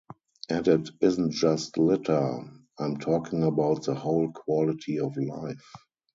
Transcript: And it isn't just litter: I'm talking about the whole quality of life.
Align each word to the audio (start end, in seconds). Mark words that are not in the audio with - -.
And 0.49 0.67
it 0.67 0.89
isn't 0.99 1.29
just 1.29 1.77
litter: 1.77 2.39
I'm 2.79 2.97
talking 2.97 3.43
about 3.43 3.83
the 3.83 3.93
whole 3.93 4.31
quality 4.31 4.99
of 4.99 5.15
life. 5.15 5.69